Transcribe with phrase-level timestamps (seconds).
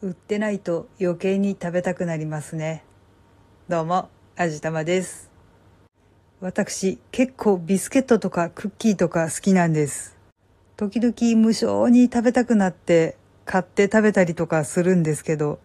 [0.00, 2.84] 売ってないと余計に食べたくなりますね。
[3.68, 5.28] どうも、あじたまです。
[6.40, 10.16] 私、結構ビスケットとかクッキーとか好きなんです。
[10.76, 15.58] 時々無性に食べたくなって買って食べたりとかするんですけど、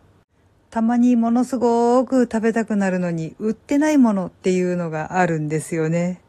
[0.71, 6.21] たまにものすごく食べたくなるのに売ってないものっていうのがあるんですよね。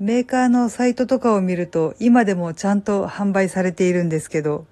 [0.00, 4.66] メーカーのサイトとかを見ると今でもちゃんと販売されているんですけど、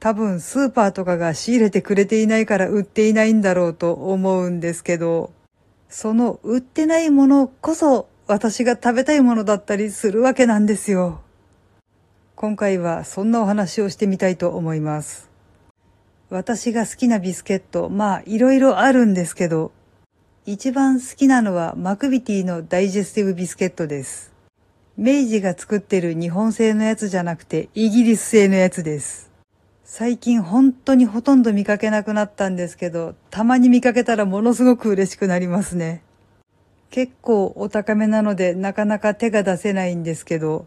[0.00, 5.32] 多分スーパーとかが仕入れてくれていないから売っていないんだろうと思うんですけど、
[5.88, 11.22] その売ってないものこそ私が食べたいものだったりするわけなんですよ。
[12.36, 15.28] 今回はそんなお話をしてみたいと思います。
[16.30, 19.72] 私が好きなビスケット、まあいろいろあるんですけど、
[20.46, 24.32] 一番好きなのはマクビティのダイジェスティブビスケットです。
[24.96, 29.27] 明治が作ってる日本製のやつじゃなくてイギリス製のやつです。
[29.90, 36.02] 最近本当にほとんど見かけなくなったんですけど、たまに見かけたらものすごく嬉しくなりますね。
[36.90, 40.66] 結構お高めなのでなかなか手が出せないんですけど、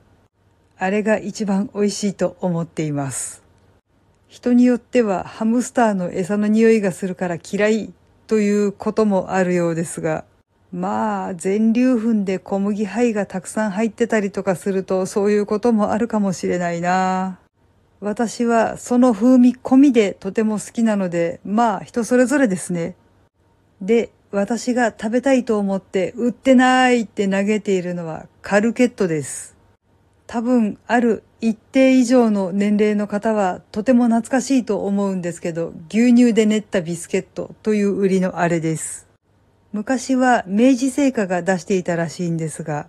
[0.76, 3.44] あれが一番美味しいと思っています。
[4.28, 7.94] 人によってはハムスターの餌の匂いがするから嫌い
[8.26, 10.26] ということもあるようですが、
[10.74, 17.38] まあ全粒粉で小麦胚がたくさん入ってたりとかするとそういうこともあるかもしれないな。
[18.02, 22.96] 私はその風味込みでとても好きなので、まあ人それぞれですね。
[23.80, 29.56] で、私が食べたいと思って売ってないって嘆いているのはカルケットです。
[30.26, 39.08] 多分ある一定以上の年齢の方はとても懐かしいと思うんですけど、牛乳で練ったビスケットという売りのあれです。
[39.74, 42.88] 昔は明治製菓が出していたらしいんですが、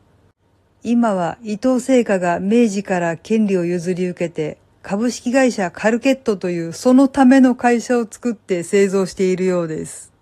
[0.83, 10.13] 今は伊藤製菓が明治から権利を譲り受けて、株式会社カルケットというそのための会社を作って製造しているようです。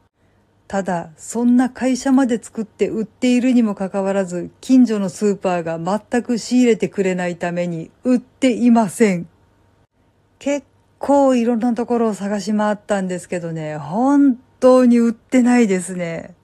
[0.68, 5.78] ただ、そんな会社まで作って売っているにもかかわらず、近所のスーパーが
[6.10, 9.26] 全く仕入れてくれないために売っていません。
[10.38, 10.66] 結
[10.98, 16.34] 構いろんなところを探し回ったんですけどね、本当に売ってないですね。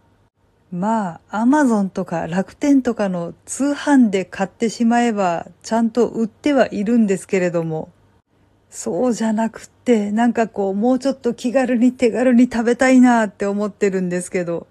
[0.72, 7.91] まあ、アマゾンとか楽天とかの通販で買ってしまえば、ちゃんと売ってはいるんですけれども、
[8.76, 14.66] そうじゃなくって、なんかこう、もうちょっと気軽に手軽に食べたいなって思ってるんですけど、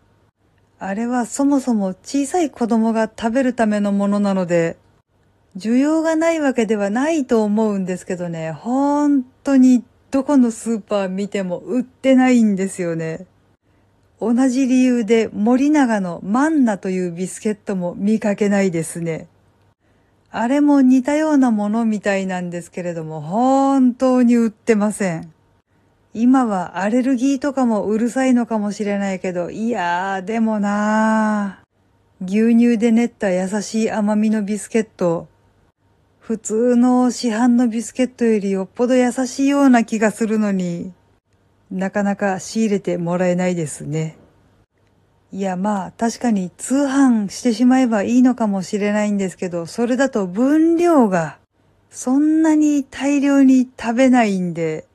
[0.77, 4.77] あれはそもそも小さい子供が食べるためのものなので、
[5.57, 13.25] 需要がないわけではないと思うんですけどね、本当にどこのスーパー見ても売ってないんですよね。
[14.21, 19.29] 同じ理由で森永のマンナというビスケットも見かけないですね。
[20.37, 25.31] あれも似たようなものみたいなんですけれども、本当に売ってません。
[26.13, 32.25] 今はアレルギーとかもうるさいのかもしれないけど、いやー、でもなー。
[32.25, 35.29] 牛乳で練った優しい甘みのビスケット。
[36.19, 40.91] 普通の市販のビスケットよりよっぽど優しいような気がするのに、
[41.71, 44.17] なかなか仕入れてもらえないですね。
[45.35, 51.39] いやまあ確かに通販してしまえばいいのかもしれないんですけど、それだと分量が
[51.89, 54.85] そんなに大量に食べないんで、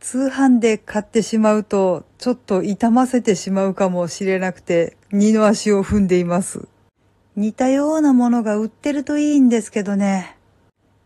[0.00, 6.66] 通販で買ってしまうとちょっと傷ませてしまうかもしれなくて二の足を踏んでいます。
[7.36, 10.38] 似たようなものが売ってるといいんですけどね。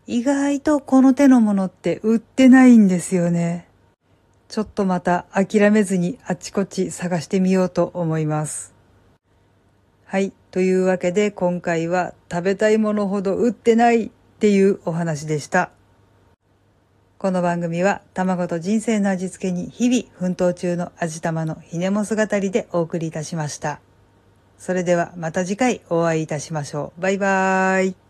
[0.07, 3.67] 意外とこの手のものって売ってないんですよね。
[4.47, 8.73] ちょっとまた諦めずにあちこち探してみようと思います。
[10.05, 10.31] はい。
[10.51, 15.71] というわけで今回は食べたいものほど売ってないっていうお話でした。
[17.17, 23.79] この番組は卵と人生の味付けに日々奮闘中の味玉のひねも姿りでお送りいたしました。
[24.57, 27.01] それではまた次回お会いいたしましょう。
[27.01, 28.04] バイバーイ。